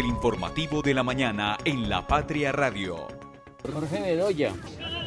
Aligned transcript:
del 0.00 0.08
informativo 0.08 0.80
de 0.80 0.94
la 0.94 1.02
mañana 1.02 1.58
en 1.66 1.90
La 1.90 2.06
Patria 2.06 2.52
Radio. 2.52 3.06
Jorge 3.70 4.00
Bedoya. 4.00 4.50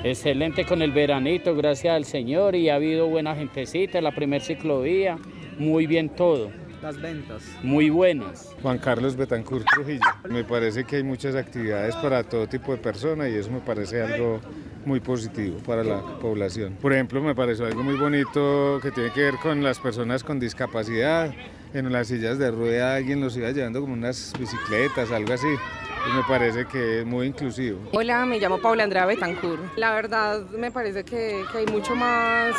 Excelente 0.03 0.67
con 0.67 0.83
el 0.83 0.91
veranito, 0.91 1.55
gracias 1.55 1.95
al 1.95 2.05
Señor, 2.05 2.53
y 2.53 2.69
ha 2.69 2.75
habido 2.75 3.07
buena 3.07 3.35
gentecita, 3.35 4.01
la 4.01 4.13
primer 4.13 4.43
ciclovía, 4.43 5.17
muy 5.57 5.87
bien 5.87 6.09
todo. 6.09 6.51
Las 6.83 7.01
ventas. 7.01 7.41
Muy 7.63 7.89
buenas. 7.89 8.55
Juan 8.61 8.77
Carlos 8.77 9.15
Betancourt 9.15 9.65
Trujillo. 9.65 10.05
Me 10.29 10.43
parece 10.43 10.83
que 10.83 10.97
hay 10.97 11.03
muchas 11.03 11.33
actividades 11.33 11.95
para 11.95 12.23
todo 12.23 12.45
tipo 12.45 12.71
de 12.71 12.77
personas 12.77 13.31
y 13.31 13.35
eso 13.37 13.49
me 13.49 13.61
parece 13.61 13.99
algo 13.99 14.41
muy 14.85 14.99
positivo 14.99 15.57
para 15.65 15.83
la 15.83 16.01
población. 16.19 16.77
Por 16.79 16.93
ejemplo, 16.93 17.19
me 17.19 17.33
pareció 17.33 17.65
algo 17.65 17.81
muy 17.81 17.95
bonito 17.95 18.79
que 18.79 18.91
tiene 18.91 19.09
que 19.09 19.21
ver 19.21 19.35
con 19.41 19.63
las 19.63 19.79
personas 19.79 20.23
con 20.23 20.39
discapacidad. 20.39 21.33
En 21.73 21.91
las 21.91 22.07
sillas 22.07 22.37
de 22.37 22.51
rueda 22.51 22.95
alguien 22.95 23.19
los 23.19 23.35
iba 23.35 23.49
llevando 23.49 23.81
como 23.81 23.93
unas 23.93 24.31
bicicletas, 24.37 25.11
algo 25.11 25.33
así. 25.33 25.47
Y 25.47 26.13
me 26.15 26.23
parece 26.27 26.65
que 26.65 26.99
es 26.99 27.05
muy 27.05 27.27
inclusivo. 27.27 27.79
Hola, 27.93 28.25
me 28.25 28.39
llamo 28.39 28.59
Paula 28.59 28.83
Andrea 28.83 29.07
Betancourt. 29.07 29.75
La 29.75 29.91
verdad 29.91 30.41
me 30.51 30.69
parece 30.69 31.03
que, 31.03 31.43
que 31.51 31.57
hay 31.57 31.65
mucho 31.65 31.95
más 31.95 32.55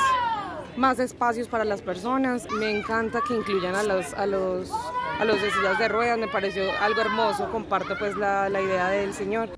más 0.76 0.98
espacios 0.98 1.46
para 1.46 1.64
las 1.64 1.80
personas. 1.80 2.50
Me 2.50 2.76
encanta 2.76 3.20
que 3.26 3.34
incluyan 3.34 3.76
a 3.76 3.84
los, 3.84 4.12
a 4.14 4.26
los, 4.26 4.72
a 5.20 5.24
los 5.24 5.40
de 5.40 5.50
sillas 5.50 5.78
de 5.78 5.88
ruedas, 5.88 6.18
me 6.18 6.26
pareció 6.26 6.64
algo 6.80 7.00
hermoso, 7.00 7.48
comparto 7.52 7.96
pues 7.96 8.16
la, 8.16 8.48
la 8.48 8.60
idea 8.60 8.88
del 8.88 9.14
señor. 9.14 9.50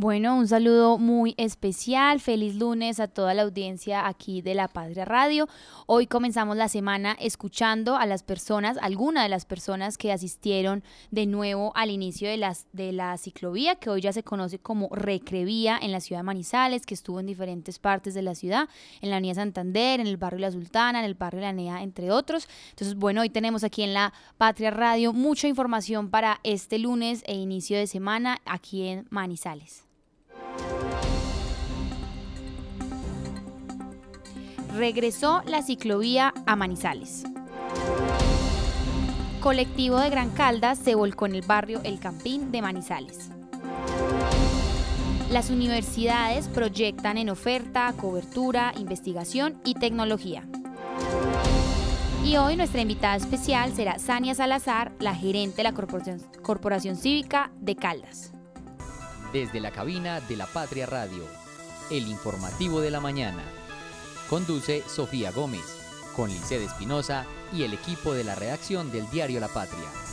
Bueno, 0.00 0.36
un 0.36 0.46
saludo 0.46 0.96
muy 0.96 1.34
especial. 1.38 2.20
Feliz 2.20 2.54
lunes 2.54 3.00
a 3.00 3.08
toda 3.08 3.34
la 3.34 3.42
audiencia 3.42 4.06
aquí 4.06 4.42
de 4.42 4.54
La 4.54 4.68
Padre 4.68 5.04
Radio. 5.04 5.48
Hoy 5.86 6.06
comenzamos 6.06 6.56
la 6.56 6.68
semana 6.68 7.16
escuchando 7.18 7.96
a 7.96 8.06
las 8.06 8.22
personas, 8.22 8.78
algunas 8.80 9.24
de 9.24 9.28
las 9.28 9.44
personas 9.44 9.98
que 9.98 10.12
asistieron 10.12 10.84
de 11.10 11.26
nuevo 11.26 11.72
al 11.74 11.90
inicio 11.90 12.28
de, 12.28 12.36
las, 12.36 12.68
de 12.72 12.92
la 12.92 13.18
ciclovía, 13.18 13.74
que 13.74 13.90
hoy 13.90 14.00
ya 14.00 14.12
se 14.12 14.22
conoce 14.22 14.60
como 14.60 14.88
Recrevía 14.92 15.76
en 15.82 15.90
la 15.90 15.98
ciudad 15.98 16.20
de 16.20 16.26
Manizales, 16.26 16.86
que 16.86 16.94
estuvo 16.94 17.18
en 17.18 17.26
diferentes 17.26 17.80
partes 17.80 18.14
de 18.14 18.22
la 18.22 18.36
ciudad, 18.36 18.68
en 19.00 19.10
la 19.10 19.16
Avenida 19.16 19.34
Santander, 19.34 19.98
en 19.98 20.06
el 20.06 20.16
barrio 20.16 20.38
La 20.38 20.52
Sultana, 20.52 21.00
en 21.00 21.06
el 21.06 21.14
barrio 21.14 21.40
La 21.40 21.52
Nea, 21.52 21.82
entre 21.82 22.12
otros. 22.12 22.48
Entonces, 22.70 22.94
bueno, 22.94 23.22
hoy 23.22 23.30
tenemos 23.30 23.64
aquí 23.64 23.82
en 23.82 23.94
La 23.94 24.12
Patria 24.36 24.70
Radio 24.70 25.12
mucha 25.12 25.48
información 25.48 26.08
para 26.08 26.38
este 26.44 26.78
lunes 26.78 27.24
e 27.26 27.34
inicio 27.34 27.76
de 27.76 27.88
semana 27.88 28.38
aquí 28.44 28.86
en 28.86 29.04
Manizales. 29.10 29.87
Regresó 34.78 35.42
la 35.44 35.62
ciclovía 35.62 36.32
a 36.46 36.54
Manizales. 36.54 37.24
Colectivo 39.40 39.98
de 39.98 40.08
Gran 40.08 40.30
Caldas 40.30 40.78
se 40.78 40.94
volcó 40.94 41.26
en 41.26 41.34
el 41.34 41.42
barrio 41.42 41.80
El 41.82 41.98
Campín 41.98 42.52
de 42.52 42.62
Manizales. 42.62 43.30
Las 45.30 45.50
universidades 45.50 46.48
proyectan 46.48 47.18
en 47.18 47.28
oferta, 47.28 47.92
cobertura, 48.00 48.72
investigación 48.78 49.60
y 49.64 49.74
tecnología. 49.74 50.44
Y 52.24 52.36
hoy 52.36 52.56
nuestra 52.56 52.80
invitada 52.80 53.16
especial 53.16 53.72
será 53.72 53.98
Sania 53.98 54.34
Salazar, 54.34 54.92
la 55.00 55.14
gerente 55.14 55.58
de 55.58 55.62
la 55.64 55.72
Corporación, 55.72 56.22
Corporación 56.42 56.96
Cívica 56.96 57.50
de 57.60 57.76
Caldas. 57.76 58.32
Desde 59.32 59.60
la 59.60 59.70
cabina 59.70 60.20
de 60.20 60.36
la 60.36 60.46
Patria 60.46 60.86
Radio, 60.86 61.24
el 61.90 62.08
informativo 62.08 62.80
de 62.80 62.90
la 62.90 62.98
mañana. 62.98 63.42
Conduce 64.30 64.82
Sofía 64.88 65.32
Gómez, 65.32 65.64
con 66.16 66.30
Lice 66.30 66.64
Espinosa 66.64 67.26
y 67.52 67.64
el 67.64 67.74
equipo 67.74 68.14
de 68.14 68.24
la 68.24 68.34
redacción 68.34 68.90
del 68.90 69.08
diario 69.10 69.38
La 69.38 69.48
Patria. 69.48 70.07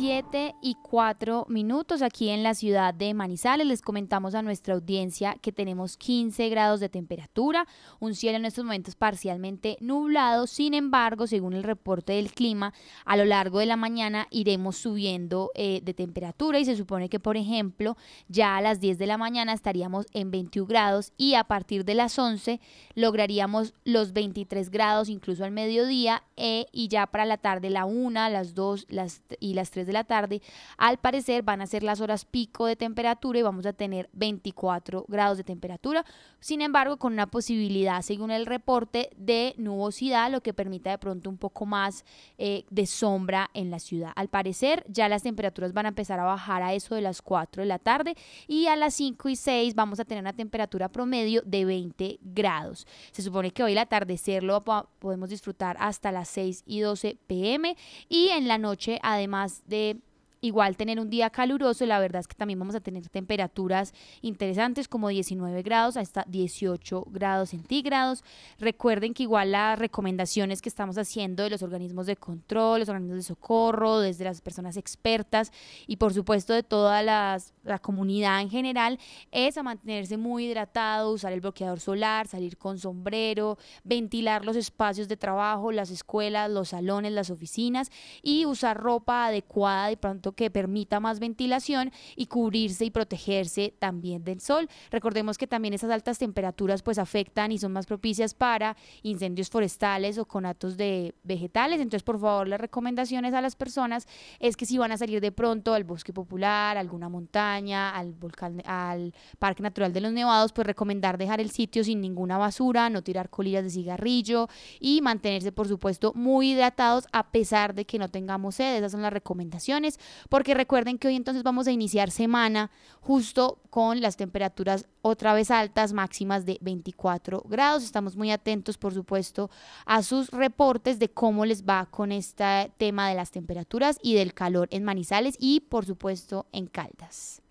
7 0.00 0.54
y 0.62 0.76
4 0.76 1.44
minutos 1.50 2.00
aquí 2.00 2.30
en 2.30 2.42
la 2.42 2.54
ciudad 2.54 2.94
de 2.94 3.12
Manizales. 3.12 3.66
Les 3.66 3.82
comentamos 3.82 4.34
a 4.34 4.40
nuestra 4.40 4.72
audiencia 4.72 5.36
que 5.42 5.52
tenemos 5.52 5.98
15 5.98 6.48
grados 6.48 6.80
de 6.80 6.88
temperatura, 6.88 7.66
un 7.98 8.14
cielo 8.14 8.38
en 8.38 8.46
estos 8.46 8.64
momentos 8.64 8.96
parcialmente 8.96 9.76
nublado. 9.82 10.46
Sin 10.46 10.72
embargo, 10.72 11.26
según 11.26 11.52
el 11.52 11.64
reporte 11.64 12.14
del 12.14 12.32
clima, 12.32 12.72
a 13.04 13.18
lo 13.18 13.26
largo 13.26 13.58
de 13.58 13.66
la 13.66 13.76
mañana 13.76 14.26
iremos 14.30 14.78
subiendo 14.78 15.50
eh, 15.54 15.82
de 15.82 15.92
temperatura 15.92 16.58
y 16.58 16.64
se 16.64 16.76
supone 16.76 17.10
que, 17.10 17.20
por 17.20 17.36
ejemplo, 17.36 17.98
ya 18.26 18.56
a 18.56 18.62
las 18.62 18.80
10 18.80 18.96
de 18.96 19.06
la 19.06 19.18
mañana 19.18 19.52
estaríamos 19.52 20.06
en 20.14 20.30
21 20.30 20.66
grados 20.66 21.12
y 21.18 21.34
a 21.34 21.44
partir 21.44 21.84
de 21.84 21.94
las 21.94 22.18
11 22.18 22.58
lograríamos 22.94 23.74
los 23.84 24.14
23 24.14 24.70
grados 24.70 25.10
incluso 25.10 25.44
al 25.44 25.50
mediodía 25.50 26.22
eh, 26.38 26.64
y 26.72 26.88
ya 26.88 27.06
para 27.06 27.26
la 27.26 27.36
tarde 27.36 27.68
la 27.68 27.84
1, 27.84 28.30
las 28.30 28.54
2 28.54 28.86
las, 28.88 29.20
y 29.40 29.52
las 29.52 29.70
3 29.70 29.86
de 29.86 29.89
la 29.92 30.04
tarde, 30.04 30.42
al 30.76 30.98
parecer 30.98 31.42
van 31.42 31.60
a 31.60 31.66
ser 31.66 31.82
las 31.82 32.00
horas 32.00 32.24
pico 32.24 32.66
de 32.66 32.76
temperatura 32.76 33.38
y 33.38 33.42
vamos 33.42 33.66
a 33.66 33.72
tener 33.72 34.08
24 34.12 35.04
grados 35.08 35.38
de 35.38 35.44
temperatura. 35.44 36.04
Sin 36.40 36.62
embargo, 36.62 36.96
con 36.98 37.12
una 37.12 37.26
posibilidad, 37.26 38.02
según 38.02 38.30
el 38.30 38.46
reporte, 38.46 39.10
de 39.16 39.54
nubosidad, 39.58 40.30
lo 40.30 40.42
que 40.42 40.54
permita 40.54 40.90
de 40.90 40.98
pronto 40.98 41.30
un 41.30 41.36
poco 41.38 41.66
más 41.66 42.04
eh, 42.38 42.64
de 42.70 42.86
sombra 42.86 43.50
en 43.54 43.70
la 43.70 43.78
ciudad. 43.78 44.12
Al 44.16 44.28
parecer, 44.28 44.84
ya 44.88 45.08
las 45.08 45.22
temperaturas 45.22 45.72
van 45.72 45.86
a 45.86 45.90
empezar 45.90 46.18
a 46.20 46.24
bajar 46.24 46.62
a 46.62 46.74
eso 46.74 46.94
de 46.94 47.00
las 47.00 47.22
4 47.22 47.62
de 47.62 47.66
la 47.66 47.78
tarde 47.78 48.14
y 48.46 48.66
a 48.66 48.76
las 48.76 48.94
5 48.94 49.28
y 49.28 49.36
6 49.36 49.74
vamos 49.74 50.00
a 50.00 50.04
tener 50.04 50.22
una 50.22 50.32
temperatura 50.32 50.88
promedio 50.88 51.42
de 51.44 51.64
20 51.64 52.18
grados. 52.22 52.86
Se 53.12 53.22
supone 53.22 53.50
que 53.50 53.62
hoy 53.62 53.72
el 53.72 53.78
atardecer 53.78 54.42
lo 54.42 54.62
podemos 54.62 55.30
disfrutar 55.30 55.76
hasta 55.80 56.12
las 56.12 56.28
6 56.28 56.64
y 56.66 56.80
12 56.80 57.16
pm 57.26 57.76
y 58.08 58.28
en 58.28 58.48
la 58.48 58.58
noche, 58.58 58.98
además 59.02 59.62
de 59.66 59.79
eh, 59.80 59.94
igual 60.40 60.76
tener 60.76 60.98
un 61.00 61.10
día 61.10 61.30
caluroso, 61.30 61.84
la 61.84 61.98
verdad 61.98 62.20
es 62.20 62.28
que 62.28 62.34
también 62.34 62.58
vamos 62.58 62.74
a 62.74 62.80
tener 62.80 63.08
temperaturas 63.08 63.92
interesantes 64.22 64.88
como 64.88 65.08
19 65.08 65.62
grados 65.62 65.96
hasta 65.96 66.24
18 66.28 67.06
grados 67.10 67.50
centígrados. 67.50 68.24
Recuerden 68.58 69.12
que 69.12 69.24
igual 69.24 69.52
las 69.52 69.78
recomendaciones 69.78 70.62
que 70.62 70.68
estamos 70.68 70.96
haciendo 70.96 71.42
de 71.42 71.50
los 71.50 71.62
organismos 71.62 72.06
de 72.06 72.16
control, 72.16 72.80
los 72.80 72.88
organismos 72.88 73.18
de 73.18 73.22
socorro, 73.24 74.00
desde 74.00 74.24
las 74.24 74.40
personas 74.40 74.76
expertas 74.76 75.52
y 75.86 75.96
por 75.96 76.14
supuesto 76.14 76.54
de 76.54 76.62
toda 76.62 77.02
las, 77.02 77.52
la 77.62 77.78
comunidad 77.78 78.40
en 78.40 78.48
general 78.48 78.98
es 79.32 79.58
a 79.58 79.62
mantenerse 79.62 80.16
muy 80.16 80.46
hidratado, 80.46 81.12
usar 81.12 81.32
el 81.32 81.40
bloqueador 81.40 81.80
solar, 81.80 82.26
salir 82.26 82.56
con 82.56 82.78
sombrero, 82.78 83.58
ventilar 83.84 84.44
los 84.44 84.56
espacios 84.56 85.08
de 85.08 85.16
trabajo, 85.16 85.70
las 85.70 85.90
escuelas, 85.90 86.50
los 86.50 86.70
salones, 86.70 87.12
las 87.12 87.30
oficinas 87.30 87.90
y 88.22 88.46
usar 88.46 88.78
ropa 88.78 89.26
adecuada 89.26 89.88
de 89.88 89.96
pronto 89.98 90.29
que 90.32 90.50
permita 90.50 91.00
más 91.00 91.20
ventilación 91.20 91.92
y 92.16 92.26
cubrirse 92.26 92.84
y 92.84 92.90
protegerse 92.90 93.74
también 93.78 94.24
del 94.24 94.40
sol. 94.40 94.68
Recordemos 94.90 95.38
que 95.38 95.46
también 95.46 95.74
esas 95.74 95.90
altas 95.90 96.18
temperaturas 96.18 96.82
pues 96.82 96.98
afectan 96.98 97.52
y 97.52 97.58
son 97.58 97.72
más 97.72 97.86
propicias 97.86 98.34
para 98.34 98.76
incendios 99.02 99.50
forestales 99.50 100.18
o 100.18 100.26
conatos 100.26 100.76
de 100.76 101.14
vegetales. 101.22 101.80
Entonces, 101.80 102.02
por 102.02 102.20
favor, 102.20 102.48
las 102.48 102.60
recomendaciones 102.60 103.34
a 103.34 103.40
las 103.40 103.56
personas 103.56 104.06
es 104.38 104.56
que 104.56 104.66
si 104.66 104.78
van 104.78 104.92
a 104.92 104.96
salir 104.96 105.20
de 105.20 105.32
pronto 105.32 105.74
al 105.74 105.84
bosque 105.84 106.12
popular, 106.12 106.76
alguna 106.76 107.08
montaña, 107.08 107.90
al 107.90 108.12
volcán, 108.12 108.62
al 108.64 109.14
Parque 109.38 109.62
Natural 109.62 109.92
de 109.92 110.00
los 110.00 110.12
Nevados, 110.12 110.52
pues 110.52 110.66
recomendar 110.66 111.18
dejar 111.18 111.40
el 111.40 111.50
sitio 111.50 111.84
sin 111.84 112.00
ninguna 112.00 112.38
basura, 112.38 112.90
no 112.90 113.02
tirar 113.02 113.30
colillas 113.30 113.64
de 113.64 113.70
cigarrillo 113.70 114.48
y 114.78 115.00
mantenerse, 115.00 115.52
por 115.52 115.68
supuesto, 115.68 116.12
muy 116.14 116.52
hidratados 116.52 117.06
a 117.12 117.30
pesar 117.30 117.74
de 117.74 117.84
que 117.84 117.98
no 117.98 118.08
tengamos 118.08 118.56
sed. 118.56 118.76
Esas 118.76 118.92
son 118.92 119.02
las 119.02 119.12
recomendaciones 119.12 119.98
porque 120.28 120.54
recuerden 120.54 120.98
que 120.98 121.08
hoy 121.08 121.16
entonces 121.16 121.42
vamos 121.42 121.66
a 121.66 121.72
iniciar 121.72 122.10
semana 122.10 122.70
justo 123.00 123.58
con 123.70 124.00
las 124.00 124.16
temperaturas 124.16 124.86
otra 125.02 125.32
vez 125.32 125.50
altas, 125.50 125.92
máximas 125.92 126.44
de 126.44 126.58
24 126.60 127.44
grados. 127.48 127.82
Estamos 127.82 128.16
muy 128.16 128.30
atentos, 128.30 128.78
por 128.78 128.92
supuesto, 128.92 129.50
a 129.86 130.02
sus 130.02 130.30
reportes 130.30 130.98
de 130.98 131.08
cómo 131.08 131.46
les 131.46 131.64
va 131.64 131.86
con 131.86 132.12
este 132.12 132.72
tema 132.76 133.08
de 133.08 133.14
las 133.14 133.30
temperaturas 133.30 133.98
y 134.02 134.14
del 134.14 134.34
calor 134.34 134.68
en 134.70 134.84
Manizales 134.84 135.36
y, 135.38 135.60
por 135.60 135.86
supuesto, 135.86 136.46
en 136.52 136.66
Caldas. 136.66 137.42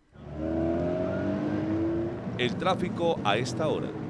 El 2.37 2.55
tráfico 2.55 3.19
a 3.23 3.37
esta 3.37 3.67
hora. 3.67 4.08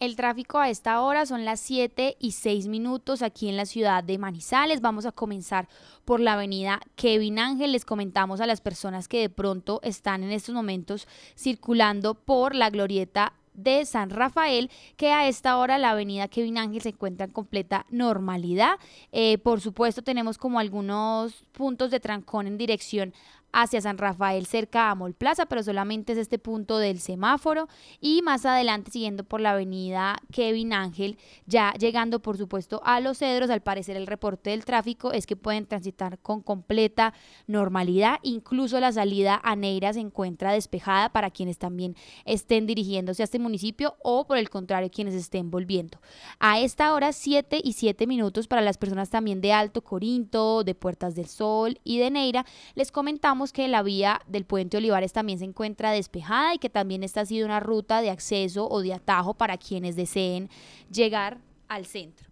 El 0.00 0.14
tráfico 0.14 0.60
a 0.60 0.70
esta 0.70 1.00
hora 1.02 1.26
son 1.26 1.44
las 1.44 1.58
7 1.58 2.18
y 2.20 2.30
6 2.30 2.68
minutos 2.68 3.20
aquí 3.20 3.48
en 3.48 3.56
la 3.56 3.66
ciudad 3.66 4.04
de 4.04 4.16
Manizales. 4.16 4.80
Vamos 4.80 5.06
a 5.06 5.12
comenzar 5.12 5.68
por 6.04 6.20
la 6.20 6.34
avenida 6.34 6.80
Kevin 6.94 7.40
Ángel. 7.40 7.72
Les 7.72 7.84
comentamos 7.84 8.40
a 8.40 8.46
las 8.46 8.60
personas 8.60 9.08
que 9.08 9.18
de 9.18 9.28
pronto 9.28 9.80
están 9.82 10.22
en 10.22 10.30
estos 10.30 10.54
momentos 10.54 11.08
circulando 11.36 12.14
por 12.14 12.54
la 12.54 12.70
glorieta 12.70 13.32
de 13.54 13.84
San 13.86 14.10
Rafael, 14.10 14.70
que 14.96 15.10
a 15.10 15.26
esta 15.26 15.58
hora 15.58 15.78
la 15.78 15.90
avenida 15.90 16.28
Kevin 16.28 16.58
Ángel 16.58 16.80
se 16.80 16.90
encuentra 16.90 17.26
en 17.26 17.32
completa 17.32 17.84
normalidad. 17.90 18.78
Eh, 19.10 19.38
por 19.38 19.60
supuesto, 19.60 20.02
tenemos 20.02 20.38
como 20.38 20.60
algunos 20.60 21.44
puntos 21.50 21.90
de 21.90 21.98
trancón 21.98 22.46
en 22.46 22.56
dirección 22.56 23.12
hacia 23.52 23.80
San 23.80 23.98
Rafael 23.98 24.46
cerca 24.46 24.90
a 24.90 24.94
Mol 24.94 25.14
Plaza, 25.14 25.46
pero 25.46 25.62
solamente 25.62 26.12
es 26.12 26.18
este 26.18 26.38
punto 26.38 26.78
del 26.78 27.00
semáforo 27.00 27.68
y 28.00 28.22
más 28.22 28.44
adelante 28.46 28.90
siguiendo 28.90 29.24
por 29.24 29.40
la 29.40 29.52
avenida 29.52 30.16
Kevin 30.32 30.72
Ángel, 30.72 31.18
ya 31.46 31.72
llegando 31.72 32.20
por 32.20 32.36
supuesto 32.36 32.80
a 32.84 33.00
Los 33.00 33.18
Cedros, 33.18 33.50
al 33.50 33.62
parecer 33.62 33.96
el 33.96 34.06
reporte 34.06 34.50
del 34.50 34.64
tráfico 34.64 35.12
es 35.12 35.26
que 35.26 35.36
pueden 35.36 35.66
transitar 35.66 36.18
con 36.18 36.42
completa 36.42 37.14
normalidad, 37.46 38.18
incluso 38.22 38.80
la 38.80 38.92
salida 38.92 39.40
a 39.42 39.56
Neira 39.56 39.92
se 39.92 40.00
encuentra 40.00 40.52
despejada 40.52 41.10
para 41.10 41.30
quienes 41.30 41.58
también 41.58 41.96
estén 42.24 42.66
dirigiéndose 42.66 43.22
a 43.22 43.24
este 43.24 43.38
municipio 43.38 43.96
o 44.02 44.26
por 44.26 44.38
el 44.38 44.50
contrario 44.50 44.90
quienes 44.90 45.14
estén 45.14 45.50
volviendo. 45.50 45.98
A 46.38 46.60
esta 46.60 46.92
hora 46.92 47.12
7 47.12 47.60
y 47.62 47.72
7 47.72 48.06
minutos 48.06 48.48
para 48.48 48.62
las 48.62 48.78
personas 48.78 49.10
también 49.10 49.40
de 49.40 49.52
Alto 49.52 49.82
Corinto, 49.82 50.64
de 50.64 50.74
Puertas 50.74 51.14
del 51.14 51.26
Sol 51.26 51.80
y 51.84 51.98
de 51.98 52.10
Neira, 52.10 52.44
les 52.74 52.92
comentamos 52.92 53.37
que 53.46 53.68
la 53.68 53.82
vía 53.82 54.20
del 54.26 54.44
puente 54.44 54.76
Olivares 54.76 55.12
también 55.12 55.38
se 55.38 55.44
encuentra 55.44 55.92
despejada 55.92 56.54
y 56.54 56.58
que 56.58 56.68
también 56.70 57.02
esta 57.02 57.22
ha 57.22 57.26
sido 57.26 57.46
una 57.46 57.60
ruta 57.60 58.00
de 58.00 58.10
acceso 58.10 58.68
o 58.68 58.82
de 58.82 58.94
atajo 58.94 59.34
para 59.34 59.56
quienes 59.56 59.96
deseen 59.96 60.50
llegar 60.90 61.38
al 61.68 61.86
centro. 61.86 62.28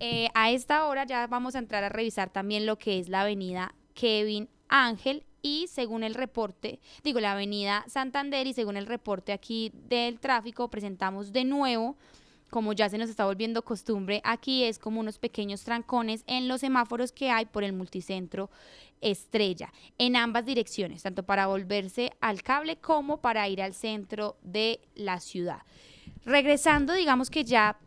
Eh, 0.00 0.28
a 0.34 0.50
esta 0.50 0.86
hora 0.86 1.04
ya 1.04 1.26
vamos 1.26 1.54
a 1.54 1.58
entrar 1.58 1.84
a 1.84 1.88
revisar 1.88 2.30
también 2.30 2.66
lo 2.66 2.78
que 2.78 2.98
es 2.98 3.08
la 3.08 3.22
avenida 3.22 3.74
Kevin 3.94 4.48
Ángel 4.68 5.24
y 5.42 5.66
según 5.68 6.02
el 6.02 6.14
reporte, 6.14 6.80
digo 7.04 7.20
la 7.20 7.32
avenida 7.32 7.84
Santander 7.88 8.46
y 8.46 8.52
según 8.52 8.76
el 8.76 8.86
reporte 8.86 9.32
aquí 9.32 9.72
del 9.88 10.18
tráfico 10.18 10.68
presentamos 10.68 11.32
de 11.32 11.44
nuevo 11.44 11.96
como 12.50 12.72
ya 12.72 12.88
se 12.88 12.98
nos 12.98 13.10
está 13.10 13.24
volviendo 13.24 13.62
costumbre, 13.62 14.20
aquí 14.24 14.64
es 14.64 14.78
como 14.78 15.00
unos 15.00 15.18
pequeños 15.18 15.62
trancones 15.62 16.24
en 16.26 16.48
los 16.48 16.60
semáforos 16.60 17.12
que 17.12 17.30
hay 17.30 17.46
por 17.46 17.64
el 17.64 17.72
multicentro 17.72 18.50
Estrella, 19.00 19.72
en 19.96 20.16
ambas 20.16 20.44
direcciones, 20.44 21.02
tanto 21.02 21.22
para 21.22 21.46
volverse 21.46 22.12
al 22.20 22.42
cable 22.42 22.76
como 22.76 23.20
para 23.20 23.48
ir 23.48 23.62
al 23.62 23.74
centro 23.74 24.36
de 24.42 24.80
la 24.94 25.20
ciudad. 25.20 25.62
Regresando, 26.24 26.94
digamos 26.94 27.30
que 27.30 27.44
ya 27.44 27.78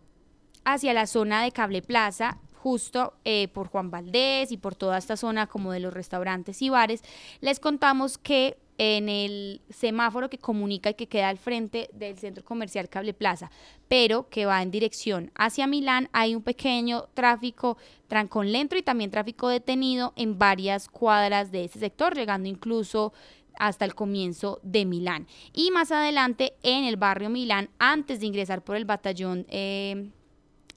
hacia 0.63 0.93
la 0.93 1.07
zona 1.07 1.43
de 1.43 1.51
Cable 1.51 1.81
Plaza, 1.81 2.39
justo 2.53 3.13
eh, 3.25 3.47
por 3.49 3.67
Juan 3.67 3.89
Valdés 3.89 4.51
y 4.51 4.57
por 4.57 4.75
toda 4.75 4.97
esta 4.97 5.17
zona 5.17 5.47
como 5.47 5.71
de 5.71 5.79
los 5.79 5.93
restaurantes 5.93 6.61
y 6.61 6.69
bares, 6.69 7.03
les 7.39 7.59
contamos 7.59 8.17
que 8.17 8.57
en 8.83 9.10
el 9.10 9.62
semáforo 9.69 10.28
que 10.28 10.39
comunica 10.39 10.89
y 10.89 10.95
que 10.95 11.06
queda 11.06 11.30
al 11.30 11.38
frente 11.38 11.92
del 11.94 12.18
centro 12.18 12.44
comercial 12.44 12.89
Cable 12.89 13.13
Plaza, 13.13 13.51
pero 13.88 14.28
que 14.28 14.48
va 14.48 14.63
en 14.63 14.72
dirección 14.72 15.30
hacia 15.36 15.68
Milán, 15.68 16.10
hay 16.13 16.33
un 16.33 16.42
pequeño 16.42 17.04
tráfico 17.13 17.78
trancón 18.07 18.51
lento 18.51 18.75
y 18.75 18.81
también 18.81 19.12
tráfico 19.12 19.50
detenido 19.50 20.13
en 20.16 20.39
varias 20.39 20.89
cuadras 20.89 21.51
de 21.51 21.66
ese 21.66 21.78
sector, 21.78 22.16
llegando 22.16 22.50
incluso 22.50 23.13
hasta 23.60 23.86
el 23.86 23.94
comienzo 23.94 24.60
de 24.63 24.86
Milán. 24.86 25.28
Y 25.54 25.69
más 25.69 25.92
adelante 25.92 26.54
en 26.63 26.83
el 26.83 26.98
barrio 26.98 27.30
Milán, 27.30 27.69
antes 27.78 28.19
de 28.19 28.25
ingresar 28.25 28.63
por 28.63 28.78
el 28.78 28.86
batallón 28.86 29.45
eh, 29.50 30.10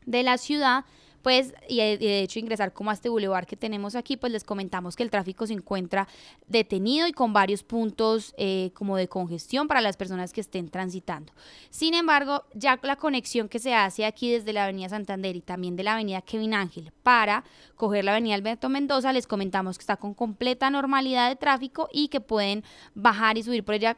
de 0.05 0.23
la 0.23 0.37
ciudad, 0.37 0.85
pues, 1.25 1.55
y 1.71 1.79
de 1.79 2.21
hecho 2.21 2.39
ingresar 2.39 2.75
como 2.75 2.91
a 2.91 2.93
este 2.93 3.09
bulevar 3.09 3.47
que 3.47 3.57
tenemos 3.57 3.97
aquí, 3.97 4.19
pues 4.19 4.31
les 4.31 4.45
comentamos 4.45 4.95
que 4.95 5.03
el 5.03 5.11
tráfico 5.11 5.47
se 5.47 5.55
encuentra 5.55 6.07
detenido 6.49 7.09
y 7.09 7.13
con 7.13 7.33
varios 7.33 7.63
puntos 7.63 8.35
eh, 8.37 8.73
como 8.75 8.99
de 8.99 9.09
congestión 9.09 9.67
para 9.67 9.81
las 9.81 9.97
personas 9.97 10.35
que 10.35 10.43
estén 10.43 10.69
transitando. 10.69 11.33
Sin 11.71 11.95
embargo, 11.95 12.45
ya 12.53 12.79
la 12.83 12.97
conexión 12.97 13.49
que 13.49 13.59
se 13.59 13.75
hace 13.75 14.05
aquí 14.05 14.33
desde 14.33 14.53
la 14.53 14.65
Avenida 14.65 14.91
Santander 14.91 15.35
y 15.35 15.41
también 15.41 15.77
de 15.77 15.85
la 15.85 15.95
Avenida 15.95 16.21
Kevin 16.21 16.53
Ángel 16.53 16.93
para 17.03 17.43
coger 17.75 18.05
la 18.05 18.11
Avenida 18.11 18.35
Alberto 18.35 18.69
Mendoza, 18.69 19.11
les 19.15 19.27
comentamos 19.27 19.79
que 19.79 19.83
está 19.83 19.97
con 19.97 20.13
completa 20.13 20.69
normalidad 20.69 21.31
de 21.31 21.37
tráfico 21.37 21.89
y 21.91 22.09
que 22.09 22.21
pueden 22.21 22.65
bajar 22.95 23.39
y 23.39 23.43
subir 23.43 23.65
por 23.65 23.77
ella 23.77 23.97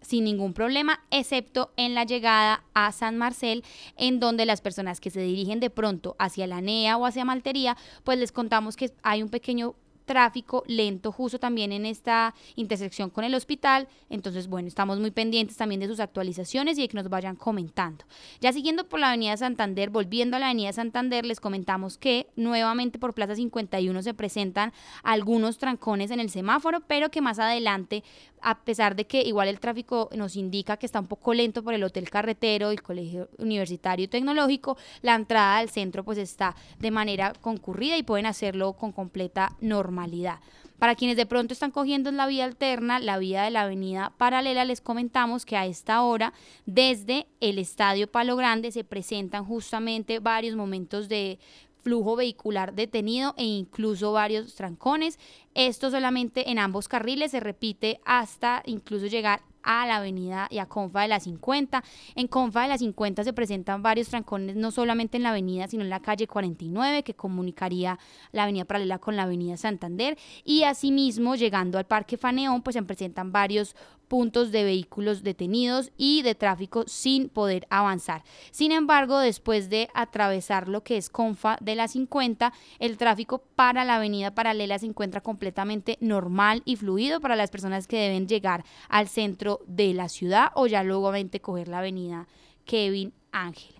sin 0.00 0.24
ningún 0.24 0.54
problema, 0.54 1.00
excepto 1.10 1.72
en 1.76 1.94
la 1.94 2.04
llegada 2.04 2.64
a 2.74 2.92
San 2.92 3.18
Marcel, 3.18 3.64
en 3.96 4.20
donde 4.20 4.46
las 4.46 4.60
personas 4.60 5.00
que 5.00 5.10
se 5.10 5.20
dirigen 5.20 5.60
de 5.60 5.70
pronto 5.70 6.16
hacia 6.18 6.46
la 6.46 6.60
NEA 6.60 6.96
o 6.96 7.06
hacia 7.06 7.24
Maltería, 7.24 7.76
pues 8.04 8.18
les 8.18 8.32
contamos 8.32 8.76
que 8.76 8.92
hay 9.02 9.22
un 9.22 9.28
pequeño 9.28 9.74
tráfico 10.10 10.64
lento 10.66 11.12
justo 11.12 11.38
también 11.38 11.70
en 11.70 11.86
esta 11.86 12.34
intersección 12.56 13.10
con 13.10 13.22
el 13.22 13.32
hospital. 13.32 13.86
Entonces, 14.08 14.48
bueno, 14.48 14.66
estamos 14.66 14.98
muy 14.98 15.12
pendientes 15.12 15.56
también 15.56 15.80
de 15.80 15.86
sus 15.86 16.00
actualizaciones 16.00 16.76
y 16.76 16.82
de 16.82 16.88
que 16.88 16.96
nos 16.96 17.08
vayan 17.08 17.36
comentando. 17.36 18.04
Ya 18.40 18.52
siguiendo 18.52 18.88
por 18.88 18.98
la 18.98 19.10
Avenida 19.10 19.36
Santander, 19.36 19.88
volviendo 19.88 20.36
a 20.36 20.40
la 20.40 20.46
Avenida 20.46 20.72
Santander, 20.72 21.24
les 21.24 21.38
comentamos 21.38 21.96
que 21.96 22.26
nuevamente 22.34 22.98
por 22.98 23.14
Plaza 23.14 23.36
51 23.36 24.02
se 24.02 24.12
presentan 24.12 24.72
algunos 25.04 25.58
trancones 25.58 26.10
en 26.10 26.18
el 26.18 26.28
semáforo, 26.28 26.80
pero 26.88 27.12
que 27.12 27.20
más 27.20 27.38
adelante 27.38 28.02
a 28.42 28.60
pesar 28.60 28.96
de 28.96 29.06
que 29.06 29.22
igual 29.22 29.48
el 29.48 29.60
tráfico 29.60 30.08
nos 30.14 30.36
indica 30.36 30.76
que 30.76 30.86
está 30.86 31.00
un 31.00 31.06
poco 31.06 31.34
lento 31.34 31.62
por 31.62 31.74
el 31.74 31.82
Hotel 31.82 32.08
Carretero, 32.10 32.70
el 32.70 32.82
Colegio 32.82 33.28
Universitario 33.38 34.08
Tecnológico, 34.08 34.76
la 35.02 35.14
entrada 35.14 35.58
al 35.58 35.70
centro 35.70 36.04
pues 36.04 36.18
está 36.18 36.54
de 36.78 36.90
manera 36.90 37.32
concurrida 37.40 37.96
y 37.96 38.02
pueden 38.02 38.26
hacerlo 38.26 38.74
con 38.74 38.92
completa 38.92 39.56
normalidad. 39.60 40.40
Para 40.80 40.94
quienes 40.94 41.18
de 41.18 41.26
pronto 41.26 41.52
están 41.52 41.72
cogiendo 41.72 42.10
la 42.10 42.26
vía 42.26 42.46
alterna, 42.46 43.00
la 43.00 43.18
vía 43.18 43.42
de 43.42 43.50
la 43.50 43.62
avenida 43.62 44.14
paralela, 44.16 44.64
les 44.64 44.80
comentamos 44.80 45.44
que 45.44 45.58
a 45.58 45.66
esta 45.66 46.00
hora, 46.00 46.32
desde 46.64 47.26
el 47.40 47.58
Estadio 47.58 48.10
Palo 48.10 48.34
Grande, 48.34 48.72
se 48.72 48.82
presentan 48.82 49.44
justamente 49.44 50.20
varios 50.20 50.56
momentos 50.56 51.10
de 51.10 51.38
flujo 51.82 52.16
vehicular 52.16 52.74
detenido 52.74 53.34
e 53.36 53.44
incluso 53.44 54.12
varios 54.12 54.54
trancones. 54.54 55.18
Esto 55.54 55.90
solamente 55.90 56.50
en 56.50 56.58
ambos 56.58 56.88
carriles 56.88 57.32
se 57.32 57.40
repite 57.40 58.00
hasta 58.04 58.62
incluso 58.66 59.06
llegar 59.06 59.42
a 59.62 59.86
la 59.86 59.96
avenida 59.96 60.48
y 60.50 60.58
a 60.58 60.66
Confa 60.66 61.02
de 61.02 61.08
la 61.08 61.20
50. 61.20 61.82
En 62.14 62.28
Confa 62.28 62.62
de 62.62 62.68
la 62.68 62.78
50 62.78 63.24
se 63.24 63.32
presentan 63.32 63.82
varios 63.82 64.08
trancones, 64.08 64.56
no 64.56 64.70
solamente 64.70 65.16
en 65.16 65.22
la 65.22 65.30
avenida, 65.30 65.68
sino 65.68 65.82
en 65.82 65.90
la 65.90 66.00
calle 66.00 66.26
49, 66.26 67.02
que 67.02 67.14
comunicaría 67.14 67.98
la 68.32 68.44
avenida 68.44 68.64
paralela 68.64 68.98
con 68.98 69.16
la 69.16 69.24
avenida 69.24 69.56
Santander. 69.56 70.16
Y 70.44 70.62
asimismo, 70.64 71.34
llegando 71.34 71.78
al 71.78 71.86
Parque 71.86 72.16
Faneón, 72.16 72.62
pues 72.62 72.74
se 72.74 72.82
presentan 72.82 73.32
varios 73.32 73.76
puntos 74.10 74.50
de 74.50 74.64
vehículos 74.64 75.22
detenidos 75.22 75.92
y 75.96 76.22
de 76.22 76.34
tráfico 76.34 76.82
sin 76.88 77.28
poder 77.28 77.68
avanzar. 77.70 78.24
Sin 78.50 78.72
embargo, 78.72 79.20
después 79.20 79.70
de 79.70 79.88
atravesar 79.94 80.68
lo 80.68 80.82
que 80.82 80.96
es 80.96 81.08
Confa 81.08 81.56
de 81.60 81.76
la 81.76 81.86
50, 81.86 82.52
el 82.80 82.98
tráfico 82.98 83.38
para 83.54 83.84
la 83.84 83.94
avenida 83.96 84.34
paralela 84.34 84.80
se 84.80 84.86
encuentra 84.86 85.20
completamente 85.20 85.96
normal 86.00 86.62
y 86.64 86.74
fluido 86.74 87.20
para 87.20 87.36
las 87.36 87.52
personas 87.52 87.86
que 87.86 88.00
deben 88.00 88.26
llegar 88.26 88.64
al 88.88 89.06
centro 89.06 89.60
de 89.68 89.94
la 89.94 90.08
ciudad 90.08 90.48
o 90.56 90.66
ya 90.66 90.82
luego 90.82 91.12
coger 91.40 91.68
la 91.68 91.78
avenida 91.78 92.26
Kevin 92.64 93.12
Ángel 93.30 93.79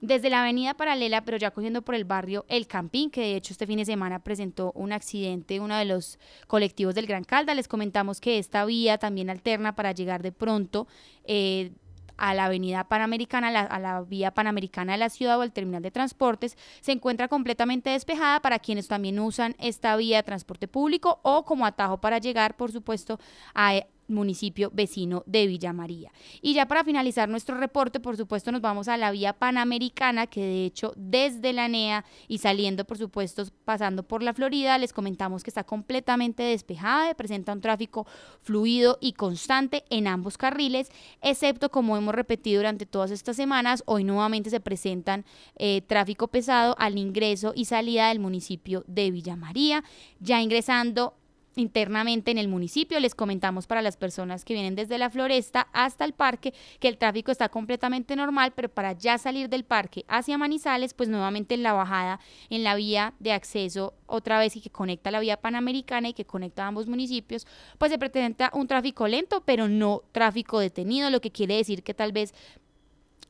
desde 0.00 0.30
la 0.30 0.42
avenida 0.42 0.74
paralela, 0.74 1.24
pero 1.24 1.36
ya 1.36 1.50
cogiendo 1.50 1.82
por 1.82 1.94
el 1.94 2.04
barrio 2.04 2.44
El 2.48 2.66
Campín, 2.66 3.10
que 3.10 3.20
de 3.20 3.36
hecho 3.36 3.52
este 3.52 3.66
fin 3.66 3.78
de 3.78 3.84
semana 3.84 4.20
presentó 4.20 4.72
un 4.74 4.92
accidente, 4.92 5.60
uno 5.60 5.76
de 5.76 5.84
los 5.84 6.18
colectivos 6.46 6.94
del 6.94 7.06
Gran 7.06 7.24
Calda. 7.24 7.54
Les 7.54 7.68
comentamos 7.68 8.20
que 8.20 8.38
esta 8.38 8.64
vía 8.64 8.98
también 8.98 9.30
alterna 9.30 9.74
para 9.74 9.92
llegar 9.92 10.22
de 10.22 10.32
pronto 10.32 10.86
eh, 11.24 11.72
a 12.20 12.34
la 12.34 12.44
avenida 12.44 12.84
panamericana, 12.84 13.48
a 13.48 13.78
la, 13.78 14.02
vía 14.02 14.30
panamericana 14.30 14.92
de 14.92 14.98
la 14.98 15.08
ciudad 15.08 15.38
o 15.38 15.42
al 15.42 15.52
terminal 15.52 15.82
de 15.82 15.90
transportes, 15.90 16.56
se 16.80 16.92
encuentra 16.92 17.28
completamente 17.28 17.90
despejada 17.90 18.40
para 18.40 18.58
quienes 18.58 18.88
también 18.88 19.18
usan 19.18 19.56
esta 19.58 19.96
vía 19.96 20.18
de 20.18 20.22
transporte 20.22 20.68
público 20.68 21.20
o 21.22 21.44
como 21.44 21.66
atajo 21.66 21.98
para 21.98 22.18
llegar, 22.18 22.56
por 22.56 22.72
supuesto, 22.72 23.18
a 23.54 23.86
municipio 24.10 24.70
vecino 24.72 25.22
de 25.26 25.46
Villa 25.46 25.72
María. 25.72 26.12
Y 26.42 26.54
ya 26.54 26.66
para 26.66 26.84
finalizar 26.84 27.28
nuestro 27.28 27.56
reporte, 27.56 28.00
por 28.00 28.16
supuesto, 28.16 28.52
nos 28.52 28.60
vamos 28.60 28.88
a 28.88 28.96
la 28.96 29.10
vía 29.10 29.32
panamericana, 29.32 30.26
que 30.26 30.40
de 30.40 30.64
hecho 30.64 30.92
desde 30.96 31.52
la 31.52 31.68
NEA 31.68 32.04
y 32.28 32.38
saliendo, 32.38 32.84
por 32.84 32.98
supuesto, 32.98 33.44
pasando 33.64 34.02
por 34.02 34.22
la 34.22 34.34
Florida, 34.34 34.78
les 34.78 34.92
comentamos 34.92 35.42
que 35.42 35.50
está 35.50 35.64
completamente 35.64 36.42
despejada, 36.42 37.14
presenta 37.14 37.52
un 37.52 37.60
tráfico 37.60 38.06
fluido 38.42 38.98
y 39.00 39.12
constante 39.12 39.84
en 39.90 40.06
ambos 40.06 40.38
carriles, 40.38 40.90
excepto 41.22 41.70
como 41.70 41.96
hemos 41.96 42.14
repetido 42.14 42.60
durante 42.60 42.86
todas 42.86 43.10
estas 43.10 43.36
semanas, 43.36 43.82
hoy 43.86 44.04
nuevamente 44.04 44.50
se 44.50 44.60
presentan 44.60 45.24
eh, 45.56 45.82
tráfico 45.82 46.28
pesado 46.28 46.74
al 46.78 46.98
ingreso 46.98 47.52
y 47.54 47.66
salida 47.66 48.08
del 48.08 48.20
municipio 48.20 48.84
de 48.86 49.10
Villa 49.10 49.36
María, 49.36 49.84
ya 50.20 50.40
ingresando 50.40 51.14
internamente 51.56 52.30
en 52.30 52.38
el 52.38 52.48
municipio. 52.48 53.00
Les 53.00 53.14
comentamos 53.14 53.66
para 53.66 53.82
las 53.82 53.96
personas 53.96 54.44
que 54.44 54.54
vienen 54.54 54.74
desde 54.74 54.98
la 54.98 55.10
floresta 55.10 55.68
hasta 55.72 56.04
el 56.04 56.12
parque 56.12 56.54
que 56.78 56.88
el 56.88 56.98
tráfico 56.98 57.32
está 57.32 57.48
completamente 57.48 58.16
normal, 58.16 58.52
pero 58.54 58.68
para 58.68 58.92
ya 58.92 59.18
salir 59.18 59.48
del 59.48 59.64
parque 59.64 60.04
hacia 60.08 60.38
Manizales, 60.38 60.94
pues 60.94 61.08
nuevamente 61.08 61.54
en 61.54 61.62
la 61.62 61.72
bajada 61.72 62.20
en 62.48 62.64
la 62.64 62.74
vía 62.74 63.14
de 63.18 63.32
acceso 63.32 63.94
otra 64.06 64.38
vez 64.38 64.56
y 64.56 64.60
que 64.60 64.70
conecta 64.70 65.10
la 65.10 65.20
vía 65.20 65.36
panamericana 65.36 66.08
y 66.08 66.14
que 66.14 66.24
conecta 66.24 66.64
a 66.64 66.68
ambos 66.68 66.86
municipios, 66.86 67.46
pues 67.78 67.92
se 67.92 67.98
presenta 67.98 68.50
un 68.54 68.66
tráfico 68.66 69.06
lento, 69.08 69.42
pero 69.44 69.68
no 69.68 70.02
tráfico 70.12 70.58
detenido, 70.58 71.10
lo 71.10 71.20
que 71.20 71.30
quiere 71.30 71.56
decir 71.56 71.82
que 71.82 71.94
tal 71.94 72.12
vez 72.12 72.34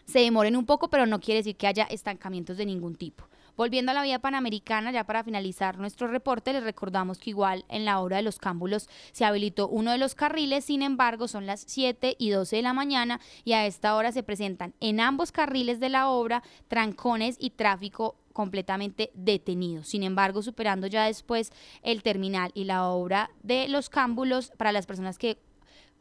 se 0.07 0.21
demoren 0.21 0.57
un 0.57 0.67
poco, 0.67 0.91
pero 0.91 1.07
no 1.07 1.21
quiere 1.21 1.39
decir 1.39 1.57
que 1.57 1.67
haya 1.67 1.85
estancamientos 1.85 2.57
de 2.57 2.67
ningún 2.67 2.97
tipo. 2.97 3.29
Volviendo 3.61 3.93
a 3.93 3.95
la 3.95 4.02
vía 4.02 4.21
panamericana, 4.21 4.90
ya 4.90 5.05
para 5.05 5.23
finalizar 5.23 5.76
nuestro 5.76 6.07
reporte, 6.07 6.55
les 6.55 6.64
recordamos 6.64 7.19
que 7.19 7.29
igual 7.29 7.67
en 7.69 7.85
la 7.85 8.00
hora 8.00 8.17
de 8.17 8.23
los 8.23 8.38
cámbulos 8.38 8.88
se 9.12 9.26
habilitó 9.26 9.69
uno 9.69 9.93
de 9.93 9.99
los 9.99 10.14
carriles, 10.14 10.64
sin 10.64 10.81
embargo 10.81 11.29
son 11.29 11.45
las 11.45 11.64
7 11.67 12.17
y 12.19 12.31
12 12.31 12.57
de 12.57 12.62
la 12.62 12.73
mañana 12.73 13.21
y 13.45 13.52
a 13.52 13.67
esta 13.67 13.97
hora 13.97 14.12
se 14.12 14.23
presentan 14.23 14.73
en 14.81 14.99
ambos 14.99 15.31
carriles 15.31 15.79
de 15.79 15.90
la 15.90 16.09
obra 16.09 16.43
trancones 16.69 17.37
y 17.38 17.50
tráfico 17.50 18.17
completamente 18.33 19.11
detenido. 19.12 19.85
Sin 19.85 20.05
embargo, 20.05 20.40
superando 20.40 20.87
ya 20.87 21.05
después 21.05 21.52
el 21.83 22.02
terminal 22.02 22.52
y 22.55 22.64
la 22.64 22.88
obra 22.88 23.31
de 23.43 23.69
los 23.69 23.90
cámbulos 23.90 24.52
para 24.57 24.73
las 24.73 24.87
personas 24.87 25.19
que 25.19 25.37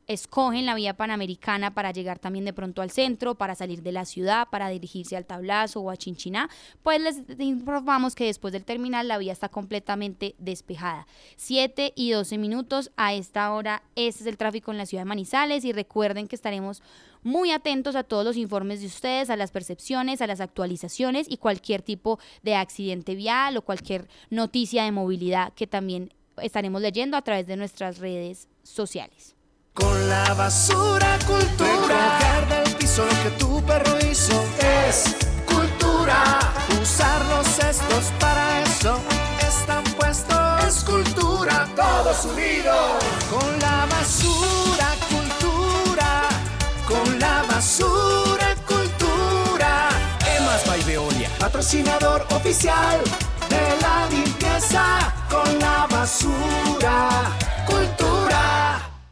escogen 0.10 0.66
la 0.66 0.74
vía 0.74 0.96
panamericana 0.96 1.76
para 1.76 1.92
llegar 1.92 2.18
también 2.18 2.44
de 2.44 2.52
pronto 2.52 2.82
al 2.82 2.90
centro, 2.90 3.36
para 3.36 3.54
salir 3.54 3.84
de 3.84 3.92
la 3.92 4.06
ciudad, 4.06 4.48
para 4.50 4.68
dirigirse 4.68 5.16
al 5.16 5.26
Tablazo 5.26 5.82
o 5.82 5.92
a 5.92 5.98
Chinchiná, 5.98 6.50
pues 6.82 7.00
les 7.00 7.40
informamos 7.40 8.16
que 8.16 8.26
después 8.26 8.52
del 8.52 8.66
terminal 8.66 9.08
la 9.08 9.20
vía 9.20 9.32
está 9.32 9.50
completamente 9.50 10.34
despejada. 10.40 11.06
7 11.38 11.94
y 11.96 12.10
12 12.10 12.40
minutos 12.40 12.92
a 12.98 13.14
esta 13.14 13.54
hora, 13.54 13.84
este 13.96 14.24
es 14.24 14.28
el 14.28 14.38
tráfico 14.38 14.72
en 14.72 14.80
la 14.80 14.88
ciudad 14.88 15.04
de 15.04 15.10
Manizales 15.10 15.64
y 15.64 15.74
recuerden 15.74 16.28
que 16.28 16.36
estaremos 16.36 16.82
muy 17.22 17.52
atentos 17.52 17.96
a 17.96 18.04
todos 18.04 18.26
los 18.26 18.36
informes 18.36 18.82
de 18.82 18.88
ustedes, 18.88 19.30
a 19.30 19.36
las 19.36 19.52
percepciones, 19.52 20.24
a 20.24 20.28
las 20.28 20.42
actualizaciones 20.42 21.28
y 21.30 21.38
cualquier 21.38 21.84
tipo 21.84 22.18
de 22.42 22.56
accidente 22.56 23.14
vial 23.14 23.58
o 23.58 23.62
cualquier 23.62 24.08
noticia 24.32 24.86
de 24.86 24.92
movilidad 24.92 25.54
que 25.54 25.68
también 25.68 26.12
estaremos 26.42 26.82
leyendo 26.82 27.16
a 27.16 27.22
través 27.22 27.46
de 27.46 27.58
nuestras 27.58 28.00
redes 28.00 28.48
sociales. 28.64 29.36
Con 29.74 30.10
la 30.10 30.34
basura 30.34 31.18
cultura. 31.26 32.20
Recoger 32.20 32.48
del 32.66 32.76
piso 32.76 33.06
lo 33.06 33.24
que 33.24 33.32
tu 33.38 33.64
perro 33.64 33.98
hizo 34.10 34.44
es 34.60 35.16
cultura. 35.46 36.40
Usar 36.82 37.26
los 37.26 37.48
cestos 37.48 38.12
para 38.20 38.62
eso 38.64 39.00
están 39.48 39.84
puestos. 39.96 40.64
Es 40.66 40.84
cultura. 40.84 41.68
Todos 41.76 42.26
unidos. 42.26 43.04
Con 43.30 43.60
la 43.60 43.86
basura 43.86 44.90
cultura. 45.10 46.24
Con 46.88 47.20
la 47.20 47.44
basura 47.44 48.56
cultura. 48.68 49.90
Emas 50.38 50.66
by 50.68 50.84
Veolia. 50.84 51.30
Patrocinador 51.40 52.26
oficial 52.32 53.00
de 53.50 53.82
la 53.82 54.08
limpieza. 54.10 55.14
Con 55.30 55.60
la 55.60 55.88
basura 55.90 57.10
cultura. 57.66 58.89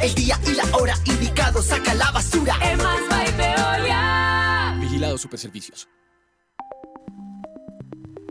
El 0.00 0.14
día 0.14 0.38
y 0.46 0.54
la 0.54 0.64
hora 0.76 0.94
indicado 1.04 1.62
saca 1.62 1.94
la 1.94 2.10
basura. 2.10 2.56
Vigilado 4.80 5.18
Superservicios. 5.18 5.88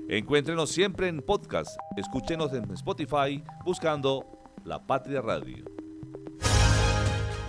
Encuéntrenos 0.10 0.72
siempre 0.72 1.08
en 1.08 1.22
podcast. 1.22 1.78
Escúchenos 1.96 2.52
en 2.54 2.72
Spotify 2.72 3.44
buscando 3.64 4.26
La 4.66 4.80
Patria 4.86 5.22
Radio. 5.22 5.66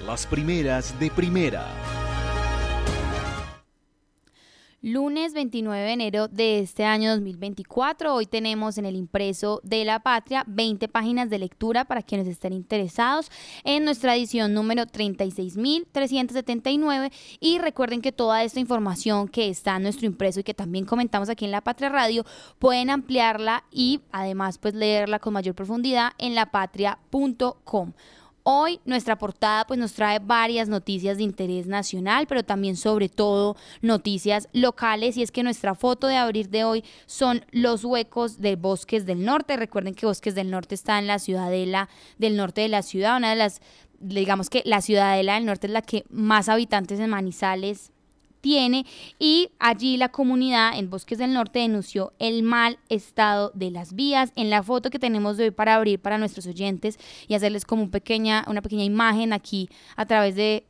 Las 0.05 0.27
primeras 0.27 0.99
de 1.01 1.11
primera. 1.11 1.67
Lunes 4.83 5.35
29 5.35 5.85
de 5.85 5.93
enero 5.93 6.27
de 6.29 6.61
este 6.61 6.87
año 6.87 7.11
2024. 7.11 8.15
Hoy 8.15 8.25
tenemos 8.25 8.79
en 8.79 8.87
el 8.87 8.97
impreso 8.97 9.61
de 9.63 9.85
la 9.85 10.01
patria 10.01 10.43
20 10.47 10.89
páginas 10.89 11.29
de 11.29 11.39
lectura 11.39 11.85
para 11.85 12.01
quienes 12.01 12.27
estén 12.27 12.55
interesados 12.55 13.31
en 13.65 13.85
nuestra 13.85 14.17
edición 14.17 14.55
número 14.55 14.87
36.379. 14.87 17.13
Y 17.41 17.59
recuerden 17.59 18.01
que 18.01 18.11
toda 18.11 18.43
esta 18.43 18.59
información 18.59 19.29
que 19.29 19.51
está 19.51 19.77
en 19.77 19.83
nuestro 19.83 20.07
impreso 20.07 20.41
y 20.41 20.45
que 20.45 20.55
también 20.55 20.87
comentamos 20.87 21.29
aquí 21.29 21.45
en 21.45 21.51
la 21.51 21.61
Patria 21.61 21.91
Radio, 21.91 22.25
pueden 22.59 22.89
ampliarla 22.89 23.65
y 23.71 24.01
además 24.13 24.57
pues 24.57 24.73
leerla 24.73 25.19
con 25.19 25.35
mayor 25.35 25.55
profundidad 25.55 26.13
en 26.17 26.35
lapatria.com. 26.35 27.93
Hoy 28.53 28.81
nuestra 28.85 29.17
portada 29.17 29.65
pues 29.65 29.79
nos 29.79 29.93
trae 29.93 30.19
varias 30.19 30.69
noticias 30.69 31.19
de 31.19 31.23
interés 31.23 31.69
nacional, 31.69 32.27
pero 32.27 32.43
también 32.43 32.77
sobre 32.77 33.09
todo 33.09 33.55
noticias 33.81 34.49
locales 34.53 35.17
y 35.17 35.23
es 35.23 35.31
que 35.31 35.45
nuestra 35.45 35.77
foto 35.77 36.09
de 36.09 36.17
abrir 36.17 36.49
de 36.49 36.65
hoy 36.65 36.83
son 37.07 37.45
los 37.53 37.85
huecos 37.85 38.41
de 38.41 38.57
Bosques 38.57 39.07
del 39.07 39.25
Norte. 39.25 39.57
Recuerden 39.57 39.95
que 39.95 40.05
Bosques 40.05 40.35
del 40.35 40.51
Norte 40.51 40.75
está 40.75 40.99
en 40.99 41.07
la 41.07 41.21
ciudadela 41.21 41.89
del 42.19 42.37
norte 42.37 42.63
de 42.63 42.69
la 42.69 42.83
ciudad, 42.83 43.19
una 43.19 43.31
de 43.31 43.37
las 43.37 43.61
digamos 44.01 44.51
que 44.51 44.65
la 44.67 44.81
ciudadela 44.81 45.35
del 45.35 45.47
norte 45.47 45.69
es 45.69 45.73
la 45.73 45.83
que 45.83 46.05
más 46.11 46.49
habitantes 46.49 46.99
en 46.99 47.11
Manizales 47.11 47.93
tiene 48.41 48.87
y 49.19 49.51
allí 49.59 49.97
la 49.97 50.11
comunidad 50.11 50.79
en 50.79 50.91
Bosques 50.91 51.19
del 51.19 51.33
Norte 51.33 51.61
denunció 51.61 52.13
el 52.19 52.43
mal 52.43 52.79
estado 52.89 53.53
de 53.55 53.71
las 53.71 53.95
vías. 53.95 54.33
En 54.37 54.51
la 54.51 54.63
foto 54.63 54.91
que 54.91 54.99
tenemos 54.99 55.37
de 55.37 55.45
hoy 55.45 55.51
para 55.51 55.75
abrir 55.75 56.01
para 56.01 56.19
nuestros 56.19 56.47
oyentes 56.47 56.99
y 57.29 57.35
hacerles 57.35 57.65
como 57.65 57.91
pequeña, 57.91 58.45
una 58.49 58.63
pequeña 58.63 58.85
imagen 58.85 59.33
aquí 59.33 59.69
a 59.97 60.07
través 60.07 60.35
de 60.35 60.65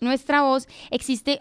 nuestra 0.00 0.42
voz, 0.42 0.68
existe 0.90 1.40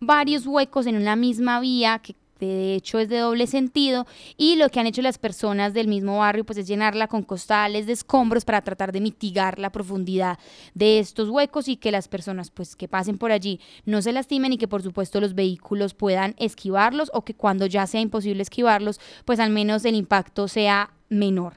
varios 0.00 0.46
huecos 0.46 0.86
en 0.86 0.96
una 0.96 1.16
misma 1.16 1.60
vía 1.60 1.98
que 1.98 2.14
de 2.46 2.74
hecho 2.74 2.98
es 2.98 3.08
de 3.08 3.18
doble 3.18 3.46
sentido 3.46 4.06
y 4.36 4.56
lo 4.56 4.68
que 4.68 4.80
han 4.80 4.86
hecho 4.86 5.02
las 5.02 5.18
personas 5.18 5.74
del 5.74 5.88
mismo 5.88 6.18
barrio 6.18 6.44
pues 6.44 6.58
es 6.58 6.66
llenarla 6.66 7.08
con 7.08 7.22
costales 7.22 7.86
de 7.86 7.92
escombros 7.92 8.44
para 8.44 8.62
tratar 8.62 8.92
de 8.92 9.00
mitigar 9.00 9.58
la 9.58 9.70
profundidad 9.70 10.38
de 10.74 10.98
estos 10.98 11.28
huecos 11.28 11.68
y 11.68 11.76
que 11.76 11.92
las 11.92 12.08
personas 12.08 12.50
pues 12.50 12.76
que 12.76 12.88
pasen 12.88 13.18
por 13.18 13.32
allí 13.32 13.60
no 13.84 14.02
se 14.02 14.12
lastimen 14.12 14.52
y 14.52 14.58
que 14.58 14.68
por 14.68 14.82
supuesto 14.82 15.20
los 15.20 15.34
vehículos 15.34 15.94
puedan 15.94 16.34
esquivarlos 16.38 17.10
o 17.14 17.24
que 17.24 17.34
cuando 17.34 17.66
ya 17.66 17.86
sea 17.86 18.00
imposible 18.00 18.42
esquivarlos 18.42 19.00
pues 19.24 19.40
al 19.40 19.50
menos 19.50 19.84
el 19.84 19.94
impacto 19.94 20.48
sea 20.48 20.90
menor. 21.08 21.54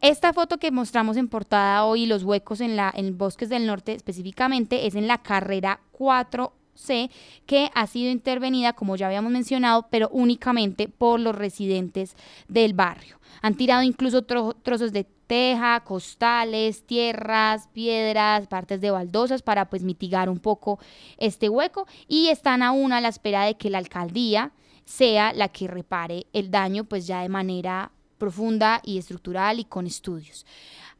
Esta 0.00 0.32
foto 0.32 0.58
que 0.58 0.70
mostramos 0.70 1.16
en 1.16 1.26
portada 1.26 1.84
hoy, 1.84 2.06
los 2.06 2.22
huecos 2.22 2.60
en, 2.60 2.76
la, 2.76 2.92
en 2.94 3.18
Bosques 3.18 3.48
del 3.48 3.66
Norte 3.66 3.94
específicamente, 3.94 4.86
es 4.86 4.94
en 4.94 5.08
la 5.08 5.18
carrera 5.18 5.80
4 5.90 6.52
C, 6.78 7.10
que 7.46 7.70
ha 7.74 7.86
sido 7.86 8.10
intervenida, 8.10 8.72
como 8.72 8.96
ya 8.96 9.06
habíamos 9.06 9.32
mencionado, 9.32 9.86
pero 9.90 10.08
únicamente 10.10 10.88
por 10.88 11.20
los 11.20 11.34
residentes 11.34 12.16
del 12.48 12.72
barrio. 12.72 13.18
Han 13.42 13.56
tirado 13.56 13.82
incluso 13.82 14.22
trozos 14.22 14.92
de 14.92 15.04
teja, 15.26 15.80
costales, 15.80 16.84
tierras, 16.86 17.68
piedras, 17.72 18.46
partes 18.46 18.80
de 18.80 18.90
baldosas 18.90 19.42
para 19.42 19.68
pues 19.68 19.82
mitigar 19.82 20.28
un 20.30 20.38
poco 20.38 20.78
este 21.18 21.48
hueco 21.48 21.86
y 22.08 22.28
están 22.28 22.62
aún 22.62 22.92
a 22.92 23.00
la 23.00 23.08
espera 23.08 23.44
de 23.44 23.56
que 23.56 23.70
la 23.70 23.78
alcaldía 23.78 24.52
sea 24.84 25.34
la 25.34 25.48
que 25.48 25.68
repare 25.68 26.26
el 26.32 26.50
daño 26.50 26.84
pues 26.84 27.06
ya 27.06 27.20
de 27.20 27.28
manera 27.28 27.92
profunda 28.16 28.80
y 28.82 28.98
estructural 28.98 29.60
y 29.60 29.64
con 29.64 29.86
estudios. 29.86 30.46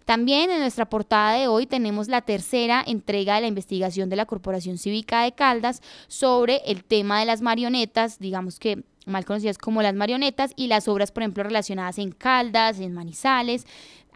También 0.08 0.50
en 0.50 0.60
nuestra 0.60 0.88
portada 0.88 1.34
de 1.34 1.48
hoy 1.48 1.66
tenemos 1.66 2.08
la 2.08 2.22
tercera 2.22 2.82
entrega 2.86 3.34
de 3.34 3.42
la 3.42 3.46
investigación 3.46 4.08
de 4.08 4.16
la 4.16 4.24
Corporación 4.24 4.78
Cívica 4.78 5.22
de 5.22 5.32
Caldas 5.32 5.82
sobre 6.06 6.62
el 6.64 6.82
tema 6.82 7.20
de 7.20 7.26
las 7.26 7.42
marionetas, 7.42 8.18
digamos 8.18 8.58
que 8.58 8.84
mal 9.04 9.26
conocidas 9.26 9.58
como 9.58 9.82
las 9.82 9.92
marionetas, 9.92 10.54
y 10.56 10.68
las 10.68 10.88
obras, 10.88 11.12
por 11.12 11.24
ejemplo, 11.24 11.42
relacionadas 11.42 11.98
en 11.98 12.12
Caldas, 12.12 12.80
en 12.80 12.94
Manizales, 12.94 13.66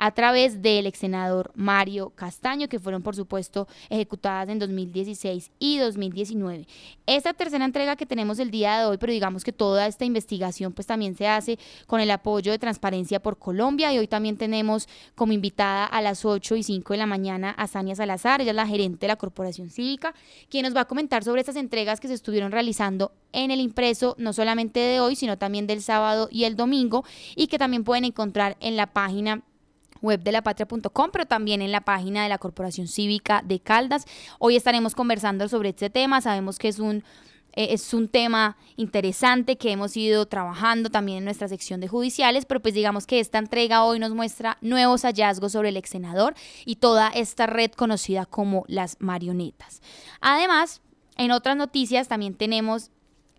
a 0.02 0.11
través 0.11 0.62
del 0.62 0.88
ex 0.88 0.99
senador 0.99 1.52
Mario 1.54 2.11
Castaño, 2.16 2.68
que 2.68 2.80
fueron 2.80 3.04
por 3.04 3.14
supuesto 3.14 3.68
ejecutadas 3.88 4.49
en 4.49 4.59
2016 4.59 5.52
y 5.61 5.78
2019. 5.78 6.66
Esta 7.06 7.32
tercera 7.35 7.64
entrega 7.64 7.94
que 7.94 8.04
tenemos 8.04 8.40
el 8.40 8.50
día 8.50 8.80
de 8.80 8.87
hoy, 8.87 8.99
pero 8.99 9.12
digamos 9.12 9.44
que 9.44 9.52
toda 9.52 9.87
esta 9.87 10.04
investigación 10.04 10.73
pues 10.73 10.88
también 10.88 11.14
se 11.14 11.28
hace 11.28 11.56
con 11.87 12.00
el 12.00 12.11
apoyo 12.11 12.50
de 12.50 12.59
Transparencia 12.59 13.23
por 13.23 13.38
Colombia 13.38 13.92
y 13.92 13.99
hoy 13.99 14.09
también 14.09 14.37
tenemos 14.37 14.88
como 15.14 15.35
invitada 15.35 15.87
a 15.87 16.02
las 16.02 16.25
8 16.25 16.56
y 16.56 16.64
5 16.64 16.94
de 16.94 16.99
la 16.99 17.06
mañana 17.06 17.50
a 17.50 17.68
Sania 17.68 17.94
Salazar, 17.94 18.40
ella 18.40 18.50
es 18.50 18.56
la 18.56 18.66
gerente 18.66 19.02
de 19.02 19.09
la 19.09 19.16
Corporación 19.16 19.71
Cívica, 19.71 20.16
quien 20.50 20.64
nos 20.64 20.75
va 20.75 20.80
a 20.80 20.87
comentar 20.87 21.23
sobre 21.23 21.42
estas 21.42 21.54
entregas 21.54 22.00
que 22.00 22.09
se 22.09 22.14
estuvieron 22.14 22.50
realizando 22.50 23.12
en 23.30 23.52
el 23.52 23.61
impreso, 23.61 24.16
no 24.18 24.32
solamente 24.32 24.80
de 24.80 24.99
hoy, 24.99 25.14
sino 25.14 25.38
también 25.38 25.68
del 25.68 25.80
sábado 25.80 26.28
y 26.28 26.42
el 26.42 26.56
domingo, 26.56 27.04
y 27.37 27.47
que 27.47 27.56
también 27.56 27.85
pueden 27.85 28.04
encontrar 28.04 28.56
en 28.59 28.76
la 28.76 28.88
página 28.88 29.44
web 30.02 30.23
de 30.23 30.42
pero 31.12 31.26
también 31.26 31.62
en 31.62 31.73
la 31.73 31.80
página 31.80 32.23
de 32.23 32.28
la 32.28 32.38
Corporación 32.38 32.88
Cívica 32.88 33.42
de 33.44 33.61
Caldas. 33.61 34.04
Hoy 34.38 34.56
estaremos 34.56 34.94
conversando 34.94 35.49
sobre 35.49 35.71
este 35.71 35.88
tema. 35.88 36.21
Sabemos 36.21 36.59
que 36.59 36.68
es 36.68 36.78
un 36.78 37.02
eh, 37.54 37.68
es 37.71 37.92
un 37.92 38.09
tema 38.09 38.56
interesante 38.76 39.56
que 39.56 39.73
hemos 39.73 39.97
ido 39.97 40.26
trabajando 40.26 40.90
también 40.90 41.18
en 41.18 41.25
nuestra 41.25 41.49
sección 41.49 41.80
de 41.80 41.88
judiciales, 41.88 42.47
pero 42.47 42.61
pues 42.61 42.75
digamos 42.75 43.06
que 43.06 43.21
esta 43.21 43.38
entrega 43.38 43.85
hoy 43.85 43.99
nos 43.99 44.12
muestra 44.12 44.59
nuevos 44.61 45.02
hallazgos 45.02 45.52
sobre 45.52 45.68
el 45.68 45.76
ex 45.76 45.90
senador 45.90 46.35
y 46.64 46.76
toda 46.76 47.09
esta 47.09 47.47
red 47.47 47.71
conocida 47.73 48.26
como 48.26 48.64
las 48.68 48.97
marionetas. 49.00 49.82
Además, 50.21 50.80
en 51.16 51.30
otras 51.30 51.56
noticias 51.56 52.09
también 52.09 52.35
tenemos 52.35 52.90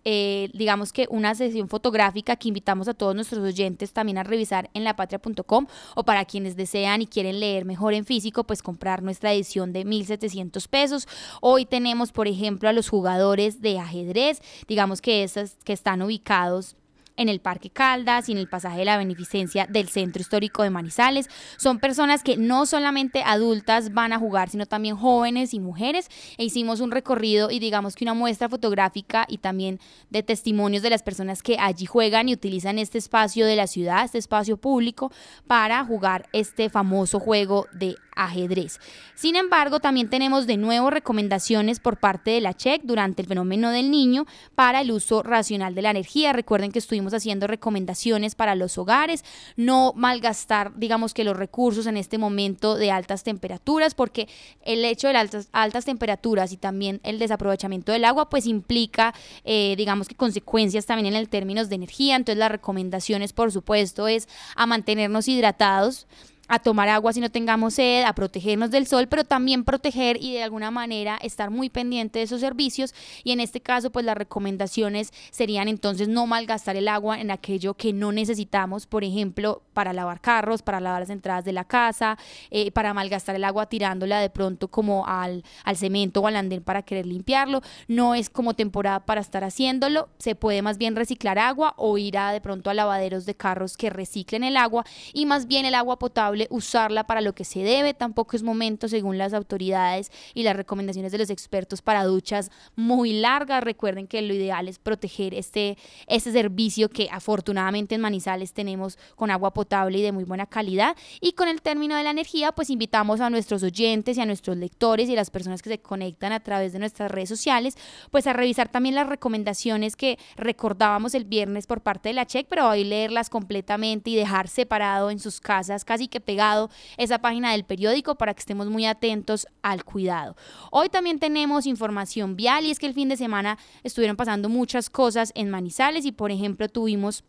eh, 0.06 0.50
digamos 0.54 0.92
que 0.92 1.08
una 1.10 1.36
sesión 1.36 1.70
fotográfica 1.70 2.36
que 2.36 2.50
invitamos 2.50 2.88
a 2.88 2.94
todos 2.94 3.16
nuestros 3.16 3.44
oyentes 3.44 3.94
también 3.94 4.18
a 4.18 4.24
revisar 4.24 4.70
en 4.74 4.84
lapatria.com 4.84 5.68
o 5.96 6.04
para 6.04 6.26
quienes 6.26 6.56
desean 6.56 7.02
y 7.02 7.08
quieren 7.08 7.40
leer 7.40 7.66
mejor 7.66 7.94
en 7.94 8.06
físico, 8.06 8.44
pues 8.44 8.62
comprar 8.62 9.02
nuestra 9.02 9.34
edición 9.34 9.74
de 9.74 9.86
1.700 9.86 10.68
pesos. 10.68 11.08
Hoy 11.42 11.66
tenemos, 11.66 12.12
por 12.12 12.28
ejemplo, 12.28 12.70
a 12.70 12.74
los 12.74 12.90
jugadores 12.90 13.62
de 13.62 13.80
ajedrez, 13.80 14.42
digamos 14.68 15.02
que 15.02 15.24
esas 15.24 15.58
que 15.64 15.74
están 15.74 16.02
ubicados 16.02 16.76
en 17.18 17.30
el 17.30 17.40
Parque 17.40 17.70
Caldas 17.70 18.30
y 18.30 18.32
en 18.32 18.38
el 18.38 18.48
pasaje 18.48 18.80
de 18.80 18.86
la 18.86 18.98
Beneficencia 18.98 19.68
del 19.70 19.90
Centro 19.90 20.22
Histórico 20.22 20.64
de 20.64 20.70
Manizales. 20.70 21.30
Son 21.58 21.80
personas 21.80 22.24
que 22.24 22.38
no 22.38 22.66
solamente 22.66 23.24
adultas 23.24 23.94
van 23.94 24.14
a 24.14 24.20
jugar, 24.20 24.50
sino 24.50 24.66
también 24.66 24.96
jóvenes 24.96 25.54
y 25.54 25.60
mujeres. 25.60 26.10
E 26.38 26.46
hicimos 26.46 26.80
un 26.80 26.92
recorrido 26.92 27.52
y 27.52 27.60
digamos 27.60 27.96
que 27.96 28.06
una 28.06 28.14
muestra 28.14 28.50
fotográfica 28.50 29.26
y 29.28 29.38
también 29.38 29.80
de 30.10 30.24
testimonios 30.24 30.84
de 30.84 30.90
las 30.90 31.04
personas 31.04 31.44
que 31.44 31.58
allí 31.60 31.86
juegan 31.86 32.30
y 32.30 32.34
utilizan 32.34 32.80
este 32.80 32.98
espacio 32.98 33.46
de 33.46 33.56
la 33.56 33.68
ciudad, 33.68 34.06
este 34.06 34.18
espacio 34.18 34.58
público, 34.58 35.12
para 35.48 35.84
jugar 35.86 36.28
este 36.34 36.70
famoso 36.70 37.20
juego 37.20 37.68
de 37.74 37.96
ajedrez. 38.16 38.80
Sin 39.16 39.36
embargo, 39.36 39.80
también 39.80 40.10
tenemos 40.10 40.48
de 40.48 40.58
nuevo 40.58 40.90
recomendaciones 40.90 41.80
por 41.80 41.98
parte 41.98 42.32
de 42.32 42.42
la 42.42 42.54
CHEC 42.54 42.82
durante 42.84 43.22
el 43.22 43.28
fenómeno 43.28 43.70
del 43.70 43.92
niño 43.92 44.26
para 44.56 44.82
el 44.82 44.92
uso 44.92 45.24
racional 45.24 45.76
de 45.76 45.82
la 45.82 45.92
energía. 45.92 46.34
Recuerden 46.34 46.72
que 46.72 46.80
estuvimos 46.80 47.14
haciendo 47.14 47.48
recomendaciones 47.48 48.36
para 48.36 48.56
los 48.56 48.78
hogares, 48.78 49.24
no 49.56 49.94
malgastar, 49.96 50.74
digamos 50.76 51.14
que 51.14 51.24
los 51.24 51.38
recursos 51.38 51.86
en 51.86 51.98
este 51.98 52.18
momento 52.18 52.76
de 52.76 52.92
altas 52.92 53.24
temperaturas, 53.24 53.96
porque 53.96 54.28
el 54.64 54.84
hecho 54.86 55.08
de 55.08 55.14
las 55.14 55.50
altas, 55.52 55.86
temperaturas 55.86 56.52
y 56.52 56.58
también 56.58 57.00
el 57.04 57.20
desaprovechamiento 57.20 57.92
del 57.92 58.06
agua, 58.06 58.30
pues 58.30 58.46
implica, 58.46 59.14
eh, 59.44 59.76
digamos 59.78 60.08
que 60.08 60.16
consecuencias 60.16 60.86
también 60.86 61.14
en 61.14 61.20
el 61.20 61.30
términos 61.30 61.70
de 61.70 61.76
energía. 61.76 62.16
Entonces, 62.16 62.40
las 62.40 62.52
recomendaciones, 62.52 63.34
por 63.34 63.52
supuesto, 63.52 64.08
es 64.08 64.28
a 64.56 64.66
mantenernos 64.66 65.28
hidratados 65.28 66.08
a 66.54 66.60
tomar 66.60 66.88
agua 66.88 67.12
si 67.14 67.20
no 67.20 67.32
tengamos 67.32 67.74
sed, 67.74 68.04
a 68.04 68.14
protegernos 68.14 68.70
del 68.70 68.86
sol, 68.86 69.08
pero 69.08 69.24
también 69.24 69.64
proteger 69.64 70.18
y 70.22 70.34
de 70.34 70.44
alguna 70.44 70.70
manera 70.70 71.18
estar 71.22 71.50
muy 71.50 71.72
pendiente 71.72 72.20
de 72.20 72.26
esos 72.26 72.42
servicios. 72.42 72.94
Y 73.24 73.32
en 73.32 73.40
este 73.40 73.60
caso, 73.60 73.92
pues 73.92 74.06
las 74.06 74.16
recomendaciones 74.16 75.12
serían 75.32 75.68
entonces 75.68 76.08
no 76.08 76.28
malgastar 76.28 76.76
el 76.76 76.90
agua 76.90 77.20
en 77.20 77.32
aquello 77.32 77.74
que 77.74 77.92
no 77.92 78.12
necesitamos, 78.12 78.86
por 78.86 79.04
ejemplo, 79.04 79.64
para 79.74 79.94
lavar 79.94 80.22
carros, 80.22 80.62
para 80.62 80.80
lavar 80.80 81.02
las 81.02 81.10
entradas 81.10 81.44
de 81.44 81.54
la 81.54 81.64
casa, 81.64 82.20
eh, 82.52 82.70
para 82.70 82.94
malgastar 82.94 83.36
el 83.36 83.46
agua 83.46 83.66
tirándola 83.66 84.20
de 84.20 84.30
pronto 84.30 84.68
como 84.68 85.08
al, 85.08 85.44
al 85.64 85.76
cemento 85.76 86.22
o 86.22 86.28
al 86.28 86.36
andén 86.36 86.62
para 86.62 86.84
querer 86.84 87.08
limpiarlo. 87.08 87.62
No 87.88 88.14
es 88.14 88.30
como 88.30 88.54
temporada 88.54 89.00
para 89.00 89.22
estar 89.22 89.44
haciéndolo, 89.44 90.10
se 90.20 90.36
puede 90.36 90.62
más 90.62 90.78
bien 90.78 90.96
reciclar 90.96 91.40
agua 91.40 91.74
o 91.78 91.98
ir 91.98 92.16
a 92.20 92.32
de 92.32 92.42
pronto 92.42 92.70
a 92.70 92.76
lavaderos 92.76 93.26
de 93.26 93.34
carros 93.34 93.76
que 93.76 93.90
reciclen 93.90 94.44
el 94.44 94.56
agua 94.56 94.86
y 95.14 95.26
más 95.26 95.48
bien 95.48 95.66
el 95.66 95.74
agua 95.74 95.98
potable 95.98 96.43
usarla 96.50 97.06
para 97.06 97.22
lo 97.22 97.34
que 97.34 97.46
se 97.46 97.60
debe. 97.60 97.94
Tampoco 97.94 98.36
es 98.36 98.44
momento, 98.44 98.88
según 98.88 99.18
las 99.18 99.34
autoridades 99.34 100.12
y 100.34 100.44
las 100.44 100.56
recomendaciones 100.56 101.12
de 101.12 101.18
los 101.18 101.30
expertos, 101.30 101.82
para 101.82 102.04
duchas 102.04 102.52
muy 102.76 103.14
largas. 103.14 103.64
Recuerden 103.64 104.08
que 104.08 104.22
lo 104.22 104.34
ideal 104.34 104.68
es 104.68 104.80
proteger 104.80 105.34
este, 105.34 105.78
este 106.08 106.32
servicio 106.32 106.90
que 106.90 107.10
afortunadamente 107.12 107.96
en 107.96 108.02
Manizales 108.02 108.54
tenemos 108.54 108.98
con 109.16 109.32
agua 109.32 109.54
potable 109.54 110.00
y 110.00 110.02
de 110.02 110.12
muy 110.12 110.24
buena 110.24 110.46
calidad. 110.46 110.96
Y 111.22 111.34
con 111.34 111.48
el 111.48 111.62
término 111.62 111.96
de 111.96 112.04
la 112.04 112.12
energía, 112.12 112.52
pues 112.52 112.70
invitamos 112.70 113.22
a 113.22 113.30
nuestros 113.30 113.64
oyentes 113.64 114.18
y 114.18 114.22
a 114.22 114.26
nuestros 114.26 114.58
lectores 114.58 115.10
y 115.10 115.16
las 115.16 115.30
personas 115.30 115.62
que 115.62 115.70
se 115.70 115.80
conectan 115.80 116.32
a 116.32 116.40
través 116.40 116.74
de 116.74 116.80
nuestras 116.80 117.12
redes 117.12 117.30
sociales, 117.30 117.76
pues 118.12 118.28
a 118.28 118.34
revisar 118.34 118.70
también 118.70 118.96
las 118.96 119.08
recomendaciones 119.08 119.96
que 119.96 120.18
recordábamos 120.36 121.14
el 121.14 121.26
viernes 121.26 121.68
por 121.68 121.82
parte 121.82 122.10
de 122.10 122.14
la 122.14 122.26
CHEC, 122.26 122.48
pero 122.50 122.70
hoy 122.70 122.84
leerlas 122.84 123.30
completamente 123.30 124.10
y 124.10 124.16
dejar 124.16 124.48
separado 124.48 125.10
en 125.10 125.20
sus 125.20 125.40
casas 125.40 125.86
casi 125.86 126.08
que 126.08 126.20
pegado 126.24 126.70
esa 126.98 127.20
página 127.20 127.52
del 127.52 127.64
periódico 127.64 128.16
para 128.16 128.34
que 128.34 128.40
estemos 128.40 128.68
muy 128.68 128.86
atentos 128.86 129.48
al 129.62 129.84
cuidado. 129.84 130.36
Hoy 130.72 130.90
también 130.90 131.20
tenemos 131.20 131.66
información 131.66 132.36
vial 132.36 132.66
y 132.66 132.72
es 132.72 132.80
que 132.80 132.88
el 132.88 132.94
fin 132.94 133.10
de 133.10 133.18
semana 133.18 133.58
estuvieron 133.84 134.16
pasando 134.16 134.50
muchas 134.50 134.90
cosas 134.90 135.32
en 135.36 135.50
Manizales 135.50 136.06
y 136.06 136.12
por 136.12 136.32
ejemplo 136.32 136.70
tuvimos 136.70 137.24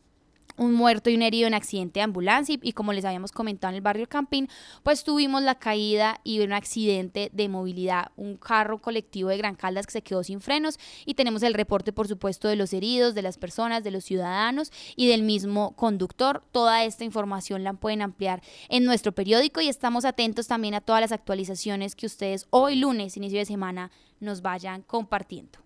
un 0.56 0.72
muerto 0.72 1.10
y 1.10 1.14
un 1.14 1.22
herido 1.22 1.46
en 1.46 1.54
accidente 1.54 2.00
de 2.00 2.04
ambulancia 2.04 2.56
y, 2.60 2.72
como 2.72 2.92
les 2.92 3.04
habíamos 3.04 3.32
comentado 3.32 3.70
en 3.70 3.76
el 3.76 3.80
barrio 3.80 4.08
Campín, 4.08 4.48
pues 4.82 5.04
tuvimos 5.04 5.42
la 5.42 5.56
caída 5.56 6.20
y 6.24 6.40
un 6.40 6.52
accidente 6.52 7.30
de 7.32 7.48
movilidad, 7.48 8.12
un 8.16 8.36
carro 8.36 8.80
colectivo 8.80 9.30
de 9.30 9.36
Gran 9.36 9.56
Caldas 9.56 9.86
que 9.86 9.92
se 9.92 10.02
quedó 10.02 10.22
sin 10.22 10.40
frenos 10.40 10.78
y 11.04 11.14
tenemos 11.14 11.42
el 11.42 11.54
reporte 11.54 11.92
por 11.92 12.08
supuesto 12.08 12.48
de 12.48 12.56
los 12.56 12.72
heridos, 12.72 13.14
de 13.14 13.22
las 13.22 13.38
personas, 13.38 13.84
de 13.84 13.90
los 13.90 14.04
ciudadanos 14.04 14.70
y 14.96 15.08
del 15.08 15.22
mismo 15.22 15.74
conductor. 15.74 16.42
Toda 16.52 16.84
esta 16.84 17.04
información 17.04 17.64
la 17.64 17.74
pueden 17.74 18.02
ampliar 18.02 18.42
en 18.68 18.84
nuestro 18.84 19.12
periódico 19.12 19.60
y 19.60 19.68
estamos 19.68 20.04
atentos 20.04 20.46
también 20.46 20.74
a 20.74 20.80
todas 20.80 21.00
las 21.00 21.12
actualizaciones 21.12 21.96
que 21.96 22.06
ustedes 22.06 22.46
hoy 22.50 22.76
lunes, 22.76 23.16
inicio 23.16 23.38
de 23.38 23.46
semana, 23.46 23.90
nos 24.20 24.42
vayan 24.42 24.82
compartiendo. 24.82 25.63